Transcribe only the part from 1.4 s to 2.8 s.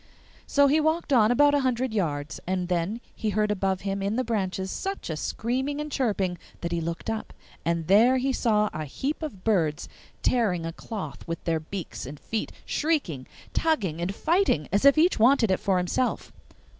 a hundred yards, and